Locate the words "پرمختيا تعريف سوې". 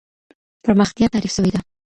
0.63-1.49